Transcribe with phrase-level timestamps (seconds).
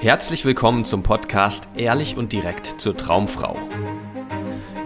[0.00, 3.54] Herzlich willkommen zum Podcast Ehrlich und direkt zur Traumfrau.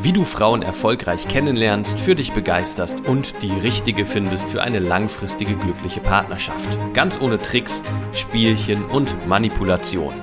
[0.01, 5.55] Wie du Frauen erfolgreich kennenlernst, für dich begeisterst und die richtige findest für eine langfristige
[5.55, 6.77] glückliche Partnerschaft.
[6.95, 10.15] Ganz ohne Tricks, Spielchen und Manipulation.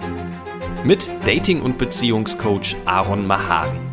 [0.83, 3.90] Mit Dating- und Beziehungscoach Aaron Mahari.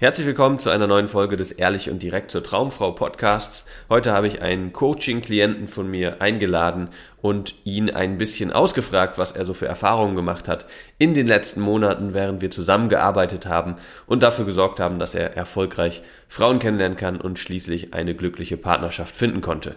[0.00, 3.66] Herzlich willkommen zu einer neuen Folge des Ehrlich und Direkt zur Traumfrau Podcasts.
[3.90, 6.90] Heute habe ich einen Coaching-Klienten von mir eingeladen
[7.20, 10.66] und ihn ein bisschen ausgefragt, was er so für Erfahrungen gemacht hat
[10.98, 13.74] in den letzten Monaten, während wir zusammengearbeitet haben
[14.06, 19.16] und dafür gesorgt haben, dass er erfolgreich Frauen kennenlernen kann und schließlich eine glückliche Partnerschaft
[19.16, 19.74] finden konnte.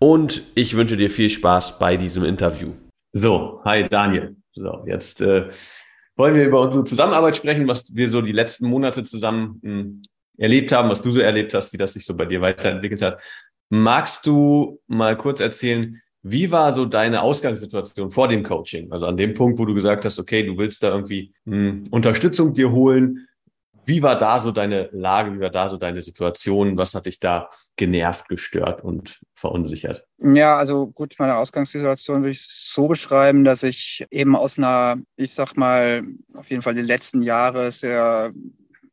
[0.00, 2.72] Und ich wünsche dir viel Spaß bei diesem Interview.
[3.12, 4.34] So, hi Daniel.
[4.54, 5.50] So, jetzt äh,
[6.16, 10.02] wollen wir über unsere Zusammenarbeit sprechen, was wir so die letzten Monate zusammen hm,
[10.36, 13.20] erlebt haben, was du so erlebt hast, wie das sich so bei dir weiterentwickelt hat.
[13.70, 18.92] Magst du mal kurz erzählen, wie war so deine Ausgangssituation vor dem Coaching?
[18.92, 21.84] Also an dem Punkt, wo du gesagt hast, okay, du willst da irgendwie mh, hm,
[21.90, 23.26] Unterstützung dir holen.
[23.84, 25.34] Wie war da so deine Lage?
[25.34, 26.78] Wie war da so deine Situation?
[26.78, 30.06] Was hat dich da genervt, gestört und verunsichert?
[30.18, 35.34] Ja, also gut, meine Ausgangssituation würde ich so beschreiben, dass ich eben aus einer, ich
[35.34, 38.32] sag mal, auf jeden Fall die letzten Jahre sehr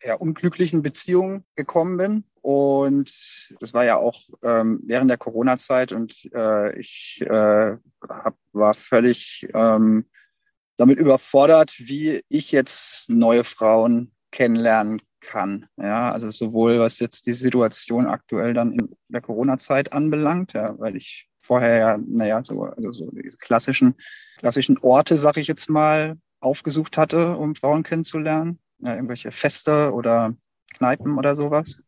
[0.02, 2.24] eher unglücklichen Beziehung gekommen bin.
[2.42, 3.14] Und
[3.60, 9.48] das war ja auch ähm, während der Corona-Zeit und äh, ich äh, hab, war völlig
[9.54, 10.06] ähm,
[10.78, 15.66] damit überfordert, wie ich jetzt neue Frauen kennenlernen kann.
[15.78, 20.96] Ja, also sowohl was jetzt die Situation aktuell dann in der Corona-Zeit anbelangt, ja, weil
[20.96, 23.96] ich vorher ja, naja, so, also so diese klassischen,
[24.38, 28.60] klassischen Orte, sag ich jetzt mal, aufgesucht hatte, um Frauen kennenzulernen.
[28.80, 30.36] Ja, irgendwelche Feste oder
[30.74, 31.82] Kneipen oder sowas,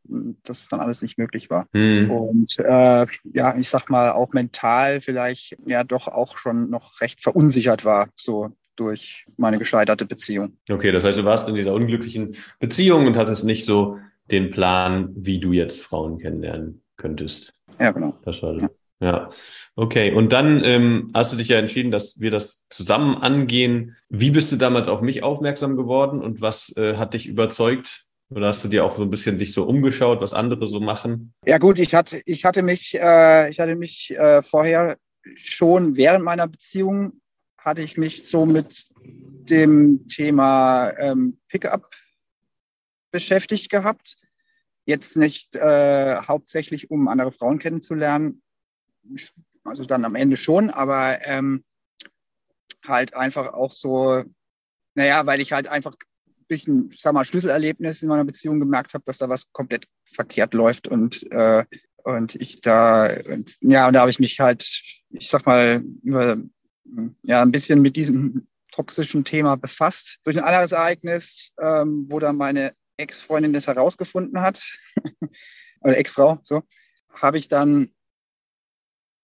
[0.44, 1.68] das dann alles nicht möglich war.
[1.72, 2.10] Mhm.
[2.10, 7.22] Und äh, ja, ich sag mal, auch mental vielleicht ja doch auch schon noch recht
[7.22, 8.50] verunsichert war, so
[8.82, 10.58] durch meine gescheiterte Beziehung.
[10.70, 15.10] Okay, das heißt, du warst in dieser unglücklichen Beziehung und hattest nicht so den Plan,
[15.16, 17.54] wie du jetzt Frauen kennenlernen könntest.
[17.80, 18.18] Ja, genau.
[18.24, 18.70] Das war ja.
[19.00, 19.30] ja.
[19.76, 23.96] Okay, und dann ähm, hast du dich ja entschieden, dass wir das zusammen angehen.
[24.10, 28.06] Wie bist du damals auf mich aufmerksam geworden und was äh, hat dich überzeugt?
[28.30, 31.34] Oder hast du dir auch so ein bisschen dich so umgeschaut, was andere so machen?
[31.46, 34.98] Ja gut, ich hatte, ich hatte mich, äh, ich hatte mich äh, vorher
[35.36, 37.21] schon während meiner Beziehung
[37.62, 41.90] hatte ich mich so mit dem Thema ähm, Pickup
[43.12, 44.18] beschäftigt gehabt.
[44.86, 48.42] Jetzt nicht äh, hauptsächlich, um andere Frauen kennenzulernen,
[49.64, 51.64] also dann am Ende schon, aber ähm,
[52.86, 54.24] halt einfach auch so,
[54.96, 55.96] naja, weil ich halt einfach
[56.48, 60.54] durch ein, sag mal, Schlüsselerlebnis in meiner Beziehung gemerkt habe, dass da was komplett verkehrt
[60.54, 61.64] läuft und äh,
[62.04, 64.64] und ich da und, ja und da habe ich mich halt,
[65.12, 66.38] ich sag mal über
[67.24, 70.20] ja, ein bisschen mit diesem toxischen Thema befasst.
[70.24, 74.62] Durch ein anderes Ereignis, ähm, wo dann meine Ex-Freundin das herausgefunden hat,
[75.82, 76.64] oder Ex-Frau, so,
[77.14, 77.92] habe ich dann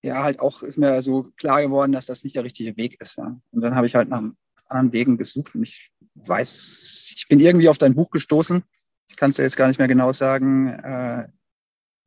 [0.03, 3.17] ja halt auch, ist mir so klar geworden, dass das nicht der richtige Weg ist.
[3.17, 3.39] Ja.
[3.51, 4.23] Und dann habe ich halt nach
[4.67, 8.63] anderen Wegen gesucht und ich weiß, ich bin irgendwie auf dein Buch gestoßen.
[9.09, 11.27] Ich kann es dir jetzt gar nicht mehr genau sagen, äh,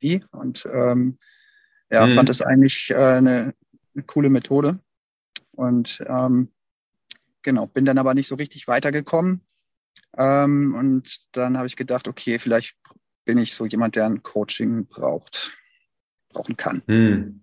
[0.00, 0.24] wie.
[0.30, 1.18] Und ähm,
[1.90, 2.14] ja, mhm.
[2.14, 3.54] fand es eigentlich äh, eine,
[3.94, 4.78] eine coole Methode.
[5.52, 6.48] Und ähm,
[7.42, 9.42] genau, bin dann aber nicht so richtig weitergekommen.
[10.16, 12.76] Ähm, und dann habe ich gedacht, okay, vielleicht
[13.24, 15.56] bin ich so jemand, der ein Coaching braucht,
[16.30, 16.82] brauchen kann.
[16.86, 17.42] Hm.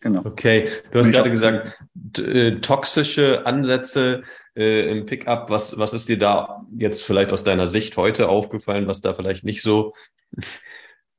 [0.00, 0.24] Genau.
[0.24, 1.78] Okay, du hast gerade gesagt,
[2.16, 4.22] äh, toxische Ansätze
[4.56, 5.50] äh, im Pickup.
[5.50, 9.44] Was, was ist dir da jetzt vielleicht aus deiner Sicht heute aufgefallen, was da vielleicht
[9.44, 9.94] nicht so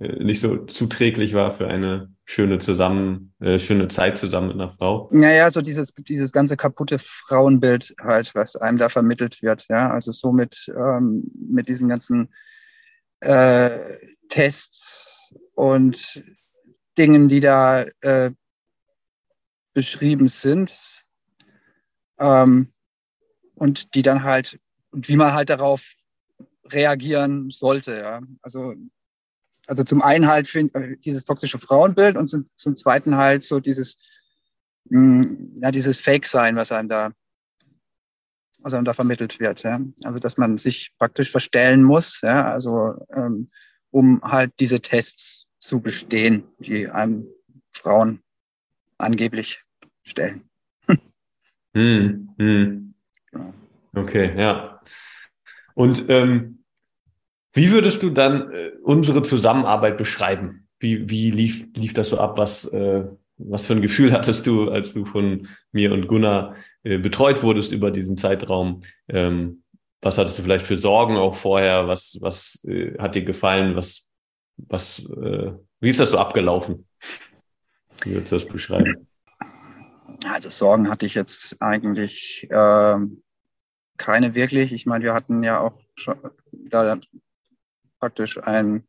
[0.02, 5.10] nicht so zuträglich war für eine schöne zusammen, äh, schöne Zeit zusammen mit einer Frau.
[5.12, 9.92] Naja, so dieses, dieses ganze kaputte Frauenbild halt, was einem da vermittelt wird, ja.
[9.92, 12.34] Also so mit, ähm, mit diesen ganzen
[13.20, 13.98] äh,
[14.30, 16.24] Tests und
[16.98, 18.32] Dingen, die da äh,
[19.74, 20.74] beschrieben sind.
[22.18, 22.74] Ähm,
[23.54, 24.60] und die dann halt,
[24.90, 25.94] und wie man halt darauf
[26.66, 28.22] reagieren sollte, ja.
[28.42, 28.74] Also
[29.72, 33.62] also zum einen halt find, äh, dieses toxische Frauenbild und zum, zum zweiten halt so
[33.62, 33.98] dieses,
[34.90, 37.14] mh, hm, ja, dieses Fake-Sein, was einem da,
[38.60, 39.64] was einem da vermittelt wird.
[39.64, 39.80] Ja?
[40.04, 43.50] Also dass man sich praktisch verstellen muss, ja, also ähm,
[43.92, 47.28] um halt diese Tests zu bestehen, die einem
[47.72, 48.22] Frauen
[48.98, 49.64] angeblich
[50.04, 50.50] stellen.
[51.74, 52.94] Hm, hm.
[53.96, 54.82] Okay, ja.
[55.74, 56.61] Und ähm,
[57.54, 60.68] wie würdest du dann äh, unsere Zusammenarbeit beschreiben?
[60.80, 62.38] Wie, wie lief, lief das so ab?
[62.38, 63.04] Was, äh,
[63.38, 67.72] was für ein Gefühl hattest du, als du von mir und Gunnar äh, betreut wurdest
[67.72, 68.82] über diesen Zeitraum?
[69.10, 69.64] Ähm,
[70.02, 71.88] was hattest du vielleicht für Sorgen auch vorher?
[71.88, 73.76] Was, was äh, hat dir gefallen?
[73.76, 74.10] Was,
[74.58, 76.88] was, äh, wie ist das so abgelaufen?
[78.04, 79.08] Wie würdest du das beschreiben?
[80.26, 82.96] Also Sorgen hatte ich jetzt eigentlich äh,
[83.98, 84.74] keine wirklich.
[84.74, 86.18] Ich meine, wir hatten ja auch schon
[86.52, 86.98] da
[88.02, 88.84] praktisch ein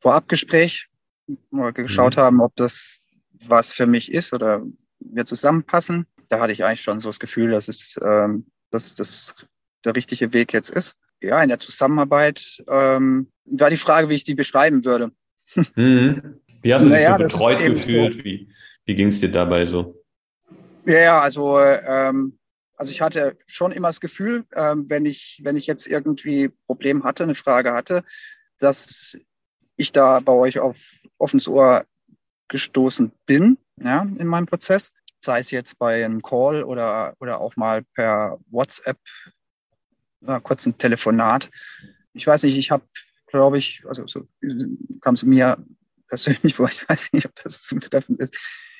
[0.00, 0.88] Vorabgespräch,
[1.50, 2.20] wo wir geschaut mhm.
[2.20, 2.98] haben, ob das
[3.48, 4.62] was für mich ist oder
[5.00, 6.06] wir zusammenpassen.
[6.28, 9.34] Da hatte ich eigentlich schon so das Gefühl, dass es, ähm, dass das
[9.84, 10.96] der richtige Weg jetzt ist.
[11.20, 15.10] Ja, in der Zusammenarbeit ähm, war die Frage, wie ich die beschreiben würde.
[15.76, 16.40] Mhm.
[16.62, 18.14] Wie hast du naja, dich so betreut gefühlt?
[18.14, 18.24] So.
[18.24, 18.48] Wie,
[18.86, 20.02] wie ging es dir dabei so?
[20.86, 22.38] Ja, also, ähm,
[22.76, 27.04] also ich hatte schon immer das Gefühl, ähm, wenn, ich, wenn ich jetzt irgendwie Problem
[27.04, 28.02] hatte, eine Frage hatte,
[28.58, 29.18] dass
[29.76, 30.78] ich da bei euch auf
[31.18, 31.84] offenes Ohr
[32.48, 34.92] gestoßen bin, ja, in meinem Prozess.
[35.20, 38.98] Sei es jetzt bei einem Call oder, oder auch mal per WhatsApp,
[40.20, 41.50] na, kurz ein Telefonat.
[42.12, 42.84] Ich weiß nicht, ich habe,
[43.26, 44.24] glaube ich, also so
[45.00, 45.56] kam es mir
[46.08, 48.34] persönlich vor, ich weiß nicht, ob das zutreffend ist.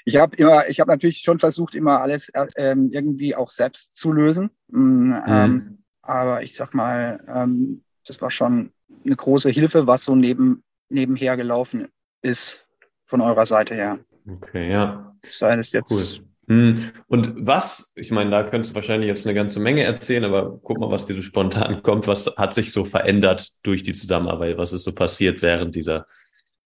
[0.04, 3.96] Ich habe immer, ich habe natürlich schon versucht, immer alles äh, ähm, irgendwie auch selbst
[3.96, 4.50] zu lösen.
[4.68, 5.22] Mm, mhm.
[5.26, 8.72] Ähm, aber ich sag mal, ähm, das war schon
[9.04, 11.88] eine große Hilfe, was so neben, nebenher gelaufen
[12.22, 12.66] ist
[13.04, 13.98] von eurer Seite her.
[14.28, 15.14] Okay, ja.
[15.22, 15.90] Sei es jetzt.
[15.90, 16.24] Cool.
[16.48, 16.90] Hm.
[17.06, 20.78] Und was, ich meine, da könntest du wahrscheinlich jetzt eine ganze Menge erzählen, aber guck
[20.78, 22.06] mal, was dir so spontan kommt.
[22.06, 24.58] Was hat sich so verändert durch die Zusammenarbeit?
[24.58, 26.06] Was ist so passiert während dieser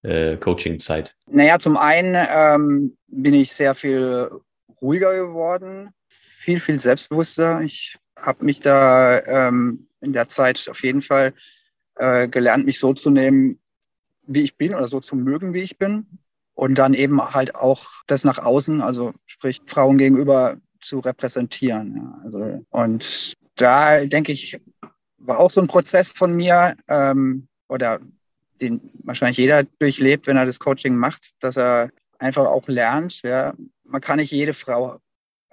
[0.02, 1.14] äh, Coaching-Zeit?
[1.30, 4.30] Naja, zum einen ähm, bin ich sehr viel
[4.80, 7.60] ruhiger geworden, viel, viel selbstbewusster.
[7.60, 11.34] Ich habe mich da ähm, in der Zeit auf jeden Fall
[11.98, 13.58] äh, gelernt, mich so zu nehmen,
[14.26, 16.06] wie ich bin oder so zu mögen, wie ich bin.
[16.54, 21.96] Und dann eben halt auch das nach außen, also sprich Frauen gegenüber zu repräsentieren.
[21.96, 22.20] Ja.
[22.24, 24.60] Also, und da denke ich,
[25.18, 28.00] war auch so ein Prozess von mir, ähm, oder
[28.60, 33.54] den wahrscheinlich jeder durchlebt, wenn er das Coaching macht, dass er einfach auch lernt, ja,
[33.84, 35.00] man kann nicht jede Frau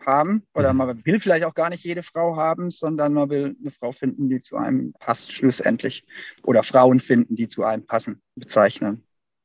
[0.05, 0.77] haben oder mhm.
[0.77, 4.29] man will vielleicht auch gar nicht jede Frau haben, sondern man will eine Frau finden,
[4.29, 6.05] die zu einem passt schlussendlich
[6.43, 9.03] oder Frauen finden, die zu einem passen, bezeichnen.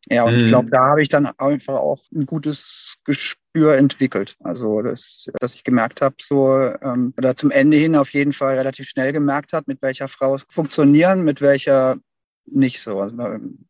[0.09, 0.41] Ja, und mhm.
[0.41, 4.37] ich glaube, da habe ich dann einfach auch ein gutes Gespür entwickelt.
[4.41, 8.57] Also, dass, dass ich gemerkt habe, so, ähm, oder zum Ende hin auf jeden Fall
[8.57, 11.99] relativ schnell gemerkt hat, mit welcher Frau es funktionieren, mit welcher
[12.47, 13.01] nicht so.
[13.01, 13.17] Also,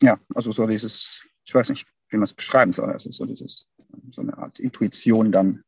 [0.03, 2.91] ja, also so dieses, ich weiß nicht, wie man es beschreiben soll.
[2.91, 3.67] Es ist so dieses,
[4.13, 5.65] so eine Art Intuition dann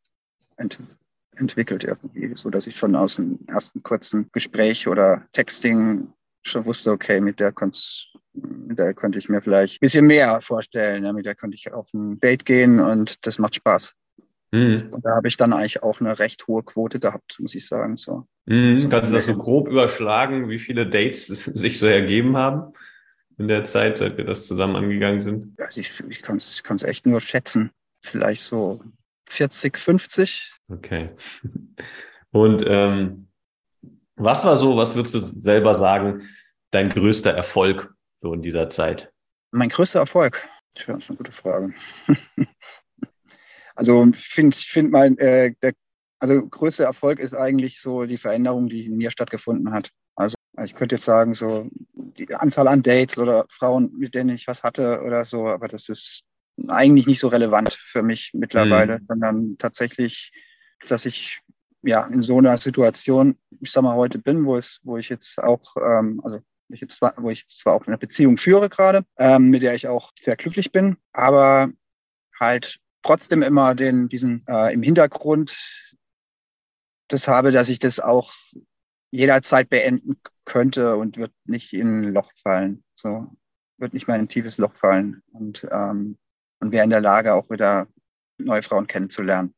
[0.56, 0.78] ent
[1.36, 6.12] entwickelt irgendwie, so dass ich schon aus dem ersten kurzen Gespräch oder Texting
[6.42, 7.52] schon wusste, okay, mit der,
[8.34, 11.04] mit der könnte ich mir vielleicht ein bisschen mehr vorstellen.
[11.04, 13.94] Ja, mit der könnte ich auf ein Date gehen und das macht Spaß.
[14.52, 14.88] Mhm.
[14.90, 17.96] Und da habe ich dann eigentlich auch eine recht hohe Quote gehabt, muss ich sagen.
[17.96, 18.26] So.
[18.46, 18.74] Mhm.
[18.74, 22.72] Also, Kannst du das so grob überschlagen, wie viele Dates sich so ergeben haben
[23.38, 25.58] in der Zeit, seit wir das zusammen angegangen sind?
[25.60, 27.70] Also ich, ich kann es ich echt nur schätzen.
[28.04, 28.82] Vielleicht so
[29.28, 30.52] 40, 50.
[30.72, 31.10] Okay.
[32.30, 33.28] Und ähm,
[34.16, 36.28] was war so, was würdest du selber sagen,
[36.70, 39.12] dein größter Erfolg so in dieser Zeit?
[39.50, 40.48] Mein größter Erfolg?
[40.74, 41.74] Tja, das ist eine gute Frage.
[43.74, 45.72] also ich finde, ich finde mein, äh, der
[46.22, 49.90] also größter Erfolg ist eigentlich so die Veränderung, die in mir stattgefunden hat.
[50.14, 54.30] Also, also ich könnte jetzt sagen, so die Anzahl an Dates oder Frauen, mit denen
[54.30, 56.22] ich was hatte oder so, aber das ist
[56.68, 59.06] eigentlich nicht so relevant für mich mittlerweile, mhm.
[59.08, 60.30] sondern tatsächlich,
[60.88, 61.40] dass ich
[61.82, 65.38] ja in so einer Situation, ich sag mal, heute bin, wo es, wo ich jetzt
[65.38, 69.50] auch, ähm, also ich jetzt zwar, wo ich zwar auch eine Beziehung führe gerade, ähm,
[69.50, 71.70] mit der ich auch sehr glücklich bin, aber
[72.38, 75.54] halt trotzdem immer den, diesen äh, im Hintergrund
[77.08, 78.32] das habe, dass ich das auch
[79.10, 82.82] jederzeit beenden könnte und wird nicht in ein Loch fallen.
[82.94, 83.30] So
[83.78, 86.16] wird nicht mal in ein tiefes Loch fallen und, ähm,
[86.60, 87.86] und wäre in der Lage, auch wieder
[88.38, 89.54] neue Frauen kennenzulernen.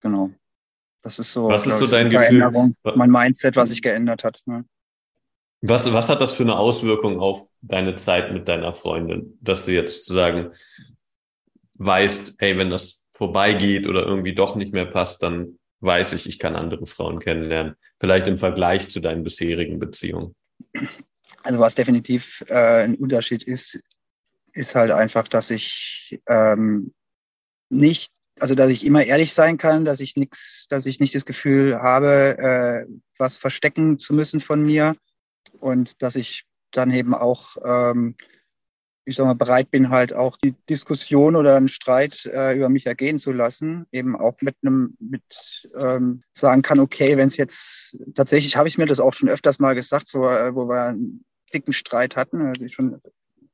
[0.00, 0.30] Genau.
[1.02, 2.50] Das ist so, was ist so dein Gefühl?
[2.96, 4.42] Mein Mindset, was sich geändert hat.
[4.46, 4.64] Ne?
[5.60, 9.72] Was, was hat das für eine Auswirkung auf deine Zeit mit deiner Freundin, dass du
[9.72, 10.52] jetzt sozusagen
[11.78, 16.38] weißt, hey, wenn das vorbeigeht oder irgendwie doch nicht mehr passt, dann weiß ich, ich
[16.38, 17.76] kann andere Frauen kennenlernen.
[18.00, 20.34] Vielleicht im Vergleich zu deinen bisherigen Beziehungen.
[21.42, 23.80] Also was definitiv äh, ein Unterschied ist,
[24.52, 26.92] ist halt einfach, dass ich ähm,
[27.68, 31.24] nicht, also dass ich immer ehrlich sein kann, dass ich nichts, dass ich nicht das
[31.24, 32.86] Gefühl habe, äh,
[33.18, 34.94] was verstecken zu müssen von mir,
[35.60, 38.14] und dass ich dann eben auch ähm,
[39.08, 42.84] ich sag mal, bereit bin, halt auch die Diskussion oder einen Streit äh, über mich
[42.84, 43.86] ergehen zu lassen.
[43.90, 45.22] Eben auch mit einem, mit
[45.78, 49.58] ähm, sagen kann, okay, wenn es jetzt tatsächlich habe ich mir das auch schon öfters
[49.60, 53.00] mal gesagt, so äh, wo wir einen dicken Streit hatten, also schon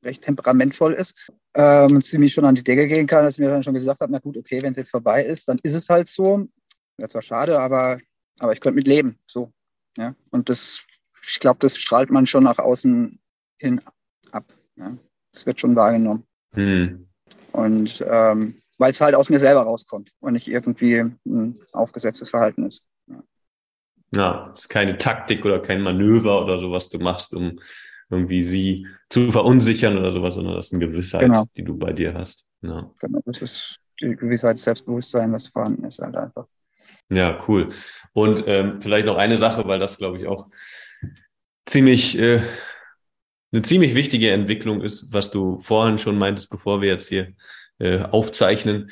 [0.05, 1.15] recht temperamentvoll ist
[1.53, 4.11] ähm, ziemlich schon an die Decke gehen kann, dass ich mir dann schon gesagt habe,
[4.11, 6.47] na gut, okay, wenn es jetzt vorbei ist, dann ist es halt so.
[6.97, 7.99] Das war schade, aber,
[8.39, 9.17] aber ich könnte mit leben.
[9.27, 9.51] So.
[9.97, 10.15] Ja.
[10.31, 10.81] Und das,
[11.27, 13.19] ich glaube, das strahlt man schon nach außen
[13.57, 13.81] hin
[14.31, 14.45] ab.
[14.75, 14.97] Ja.
[15.33, 16.25] Das wird schon wahrgenommen.
[16.53, 17.07] Hm.
[17.51, 22.65] Und ähm, weil es halt aus mir selber rauskommt und nicht irgendwie ein aufgesetztes Verhalten
[22.65, 22.83] ist.
[23.07, 23.23] Ja,
[24.13, 27.59] ja ist keine Taktik oder kein Manöver oder so, was du machst, um
[28.09, 31.45] irgendwie sie zu verunsichern oder sowas, sondern das ist eine Gewissheit, genau.
[31.55, 32.45] die du bei dir hast.
[32.61, 32.91] Ja.
[32.99, 36.45] Genau, das ist die Gewissheit, Selbstbewusstsein, was vorhanden ist, halt einfach.
[37.09, 37.69] Ja, cool.
[38.13, 40.47] Und ähm, vielleicht noch eine Sache, weil das, glaube ich, auch
[41.65, 42.41] ziemlich äh,
[43.55, 47.33] eine ziemlich wichtige Entwicklung ist, was du vorhin schon meintest, bevor wir jetzt hier
[47.79, 48.91] äh, aufzeichnen.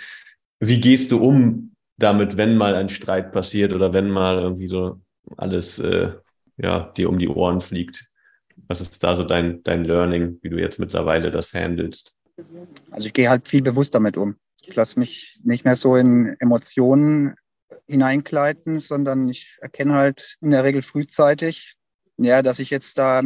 [0.59, 5.01] Wie gehst du um damit, wenn mal ein Streit passiert oder wenn mal irgendwie so
[5.37, 6.13] alles äh,
[6.57, 8.09] ja, dir um die Ohren fliegt?
[8.67, 12.17] Was ist da so dein, dein Learning, wie du jetzt mittlerweile das handelst?
[12.91, 14.35] Also ich gehe halt viel bewusst damit um.
[14.61, 17.35] Ich lasse mich nicht mehr so in Emotionen
[17.87, 21.75] hineinkleiden, sondern ich erkenne halt in der Regel frühzeitig,
[22.17, 23.21] ja, dass ich jetzt da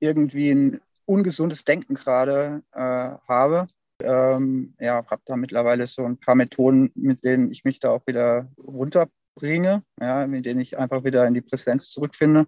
[0.00, 3.66] irgendwie ein ungesundes Denken gerade äh, habe.
[4.00, 8.06] Ähm, ja, habe da mittlerweile so ein paar Methoden, mit denen ich mich da auch
[8.06, 12.46] wieder runterbringe, ja, mit denen ich einfach wieder in die Präsenz zurückfinde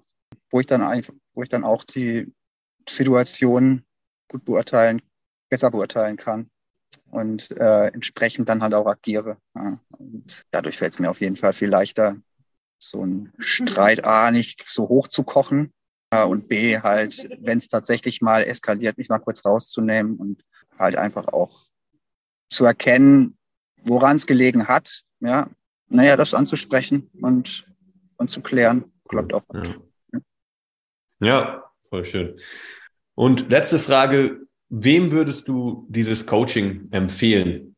[0.55, 2.33] wo ich dann einfach, wo ich dann auch die
[2.89, 3.85] Situation
[4.29, 5.03] gut beurteilen,
[5.51, 6.49] besser beurteilen kann
[7.11, 9.37] und äh, entsprechend dann halt auch agiere.
[9.57, 9.81] Ja.
[10.53, 12.19] Dadurch fällt es mir auf jeden Fall viel leichter,
[12.79, 15.73] so einen Streit A nicht so hoch zu kochen
[16.11, 20.45] äh, und B halt, wenn es tatsächlich mal eskaliert, mich mal kurz rauszunehmen und
[20.79, 21.67] halt einfach auch
[22.49, 23.37] zu erkennen,
[23.83, 25.51] woran es gelegen hat, ja,
[25.89, 27.67] naja, das anzusprechen und,
[28.19, 29.67] und zu klären, klappt auch gut.
[29.67, 29.75] Ja.
[31.25, 32.39] Ja, voll schön.
[33.15, 37.77] Und letzte Frage, wem würdest du dieses Coaching empfehlen?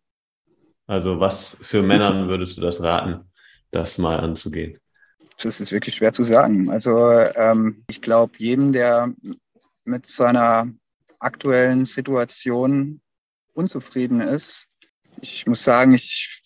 [0.87, 3.31] Also was für Männern würdest du das raten,
[3.71, 4.79] das mal anzugehen?
[5.38, 6.71] Das ist wirklich schwer zu sagen.
[6.71, 9.12] Also ähm, ich glaube, jedem, der
[9.85, 10.73] mit seiner
[11.19, 13.00] aktuellen Situation
[13.55, 14.67] unzufrieden ist,
[15.21, 16.43] ich muss sagen, ich,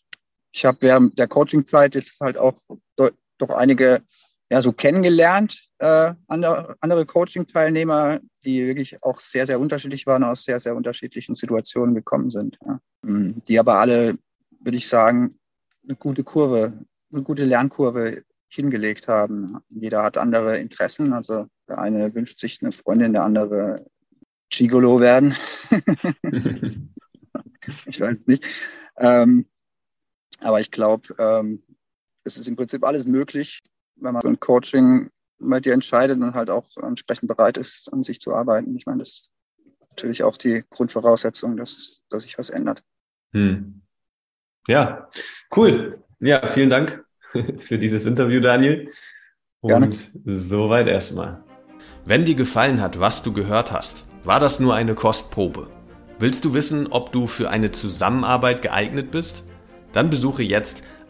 [0.52, 2.58] ich habe während der Coachingzeit jetzt halt auch
[2.96, 4.02] doch einige
[4.50, 10.44] ja, so kennengelernt, äh, andere, andere Coaching-Teilnehmer, die wirklich auch sehr, sehr unterschiedlich waren, aus
[10.44, 12.58] sehr, sehr unterschiedlichen Situationen gekommen sind.
[12.66, 12.80] Ja.
[13.02, 14.18] Mm, die aber alle,
[14.58, 15.38] würde ich sagen,
[15.84, 16.72] eine gute Kurve,
[17.12, 19.58] eine gute Lernkurve hingelegt haben.
[19.68, 21.12] Jeder hat andere Interessen.
[21.12, 23.86] Also der eine wünscht sich eine Freundin, der andere
[24.50, 25.36] Gigolo werden.
[27.86, 28.44] ich weiß nicht.
[28.96, 29.46] Ähm,
[30.40, 31.62] aber ich glaube, ähm,
[32.24, 33.62] es ist im Prinzip alles möglich
[34.00, 38.02] wenn man so ein Coaching bei dir entscheidet und halt auch entsprechend bereit ist, an
[38.02, 38.76] sich zu arbeiten.
[38.76, 39.30] Ich meine, das ist
[39.90, 42.82] natürlich auch die Grundvoraussetzung, dass, dass sich was ändert.
[43.32, 43.82] Hm.
[44.68, 45.08] Ja,
[45.56, 46.02] cool.
[46.20, 47.04] Ja, vielen Dank
[47.58, 48.90] für dieses Interview, Daniel.
[49.60, 49.90] Und Gerne.
[50.26, 51.42] soweit erstmal.
[52.04, 55.68] Wenn dir gefallen hat, was du gehört hast, war das nur eine Kostprobe.
[56.18, 59.44] Willst du wissen, ob du für eine Zusammenarbeit geeignet bist?
[59.92, 60.84] Dann besuche jetzt